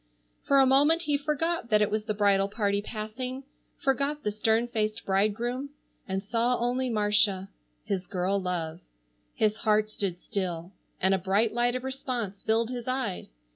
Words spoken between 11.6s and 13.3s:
of response filled his eyes.